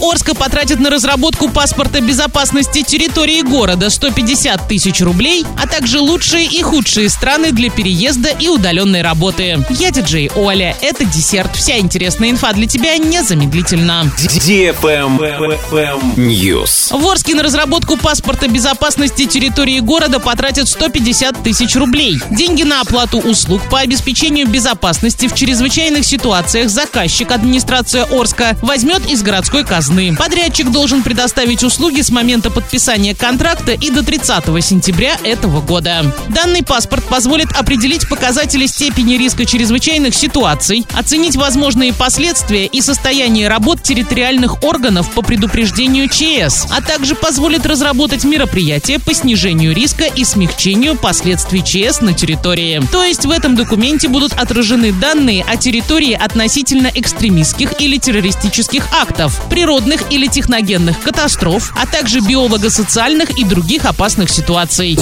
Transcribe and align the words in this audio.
Орска 0.00 0.34
потратит 0.34 0.80
на 0.80 0.90
разработку 0.90 1.48
паспорта 1.48 2.00
безопасности 2.00 2.82
территории 2.82 3.42
города 3.42 3.90
150 3.90 4.68
тысяч 4.68 5.00
рублей, 5.00 5.46
а 5.62 5.66
также 5.66 6.00
лучшие 6.00 6.46
и 6.46 6.62
худшие 6.62 7.08
страны 7.08 7.52
для 7.52 7.70
переезда 7.70 8.30
и 8.30 8.48
удаленной 8.48 9.02
работы. 9.02 9.64
Я 9.70 9.90
диджей 9.90 10.30
Оля. 10.34 10.76
Это 10.80 11.04
десерт. 11.04 11.54
Вся 11.56 11.78
интересная 11.78 12.30
инфа 12.30 12.52
для 12.52 12.66
тебя 12.66 12.96
незамедлительно. 12.98 14.10
News. 16.16 16.96
В 16.96 17.06
Орске 17.06 17.34
на 17.34 17.42
разработку 17.42 17.96
паспорта 17.96 18.48
безопасности 18.48 19.26
территории 19.26 19.80
города 19.80 20.20
потратят 20.20 20.68
150 20.68 21.42
тысяч 21.42 21.76
рублей. 21.76 22.20
Деньги 22.30 22.62
на 22.62 22.80
оплату 22.80 23.18
услуг 23.18 23.62
по 23.70 23.80
обеспечению 23.80 24.48
безопасности 24.48 25.28
в 25.28 25.34
чрезвычайных 25.34 26.04
ситуациях 26.04 26.70
заказчик 26.70 27.30
администрация 27.30 28.04
Орска 28.10 28.56
возьмет 28.62 29.08
из 29.10 29.22
городской 29.22 29.64
казны. 29.64 29.83
Подрядчик 30.16 30.70
должен 30.70 31.02
предоставить 31.02 31.62
услуги 31.62 32.00
с 32.00 32.10
момента 32.10 32.50
подписания 32.50 33.14
контракта 33.14 33.72
и 33.72 33.90
до 33.90 34.02
30 34.02 34.44
сентября 34.64 35.16
этого 35.22 35.60
года. 35.60 36.12
Данный 36.28 36.62
паспорт 36.62 37.04
позволит 37.04 37.52
определить 37.52 38.08
показатели 38.08 38.66
степени 38.66 39.16
риска 39.16 39.44
чрезвычайных 39.44 40.14
ситуаций, 40.14 40.86
оценить 40.94 41.36
возможные 41.36 41.92
последствия 41.92 42.66
и 42.66 42.80
состояние 42.80 43.48
работ 43.48 43.82
территориальных 43.82 44.62
органов 44.62 45.10
по 45.12 45.22
предупреждению 45.22 46.08
ЧС, 46.08 46.66
а 46.70 46.80
также 46.80 47.14
позволит 47.14 47.66
разработать 47.66 48.24
мероприятия 48.24 48.98
по 48.98 49.12
снижению 49.12 49.74
риска 49.74 50.04
и 50.04 50.24
смягчению 50.24 50.96
последствий 50.96 51.62
ЧС 51.62 52.00
на 52.00 52.12
территории. 52.12 52.80
То 52.90 53.02
есть 53.04 53.24
в 53.24 53.30
этом 53.30 53.54
документе 53.54 54.08
будут 54.08 54.32
отражены 54.32 54.92
данные 54.92 55.44
о 55.44 55.56
территории 55.56 56.12
относительно 56.12 56.90
экстремистских 56.94 57.80
или 57.80 57.98
террористических 57.98 58.88
актов, 58.92 59.40
природных 59.74 60.12
или 60.12 60.28
техногенных 60.28 61.00
катастроф, 61.00 61.72
а 61.76 61.86
также 61.86 62.20
биолого-социальных 62.20 63.30
и 63.38 63.44
других 63.44 63.86
опасных 63.86 64.30
ситуаций. 64.30 64.96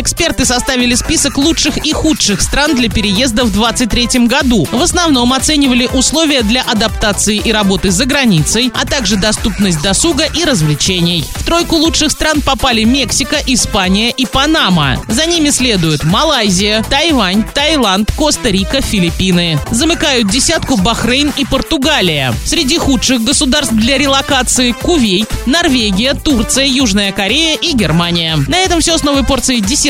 Эксперты 0.00 0.46
составили 0.46 0.94
список 0.94 1.36
лучших 1.36 1.84
и 1.84 1.92
худших 1.92 2.40
стран 2.40 2.74
для 2.74 2.88
переезда 2.88 3.44
в 3.44 3.52
2023 3.52 4.28
году. 4.28 4.66
В 4.72 4.80
основном 4.80 5.34
оценивали 5.34 5.90
условия 5.92 6.40
для 6.40 6.62
адаптации 6.62 7.36
и 7.36 7.52
работы 7.52 7.90
за 7.90 8.06
границей, 8.06 8.72
а 8.74 8.86
также 8.86 9.16
доступность 9.16 9.82
досуга 9.82 10.24
и 10.24 10.46
развлечений. 10.46 11.26
В 11.34 11.44
тройку 11.44 11.76
лучших 11.76 12.12
стран 12.12 12.40
попали 12.40 12.84
Мексика, 12.84 13.36
Испания 13.46 14.10
и 14.10 14.24
Панама. 14.24 14.96
За 15.06 15.26
ними 15.26 15.50
следуют 15.50 16.02
Малайзия, 16.02 16.82
Тайвань, 16.84 17.44
Таиланд, 17.52 18.10
Коста-Рика, 18.16 18.80
Филиппины. 18.80 19.58
Замыкают 19.70 20.30
десятку 20.30 20.78
Бахрейн 20.78 21.30
и 21.36 21.44
Португалия. 21.44 22.32
Среди 22.46 22.78
худших 22.78 23.22
государств 23.22 23.74
для 23.74 23.98
релокации 23.98 24.72
Кувейт, 24.72 25.28
Норвегия, 25.44 26.14
Турция, 26.14 26.64
Южная 26.64 27.12
Корея 27.12 27.58
и 27.58 27.74
Германия. 27.74 28.38
На 28.48 28.56
этом 28.56 28.80
все 28.80 28.96
с 28.96 29.02
новой 29.02 29.24
порцией 29.24 29.60
десерта 29.60 29.89